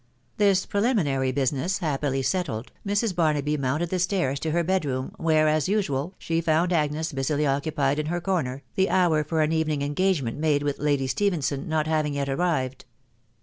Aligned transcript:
This 0.37 0.65
preliminary 0.65 1.31
business 1.31 1.77
happily 1.77 2.23
settled, 2.23 2.71
Mrs. 2.83 3.13
Barmbf 3.13 3.59
mounted 3.59 3.89
the 3.91 3.99
stairs 3.99 4.39
to 4.39 4.49
her 4.49 4.63
bed 4.63 4.83
room, 4.83 5.11
where, 5.19 5.47
as 5.47 5.69
usual, 5.69 6.15
die 6.27 6.41
found 6.41 6.73
Agnes 6.73 7.11
busily 7.13 7.45
occupied 7.45 7.99
in 7.99 8.07
her 8.07 8.19
corner, 8.19 8.63
the 8.73 8.89
hour 8.89 9.23
for 9.23 9.41
m 9.41 9.51
evening 9.51 9.83
engagement 9.83 10.39
made 10.39 10.63
with 10.63 10.79
Lady 10.79 11.05
Stephenson 11.05 11.69
net 11.69 11.85
baring 11.85 12.15
yet 12.15 12.29
arrived. 12.29 12.85